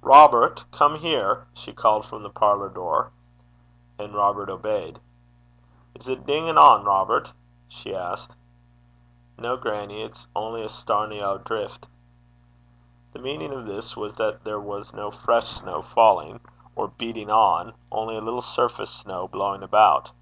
[0.00, 3.10] 'Robert, come here,' she called from the parlour door.
[3.98, 5.00] And Robert obeyed.
[5.96, 7.32] 'Is 't dingin' on, Robert?'
[7.66, 8.30] she asked.
[9.36, 11.86] 'No, grannie; it's only a starnie o' drift.'
[13.12, 16.38] The meaning of this was that there was no fresh snow falling,
[16.76, 20.12] or beating on, only a little surface snow blowing about.